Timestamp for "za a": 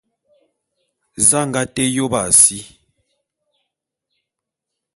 1.27-1.47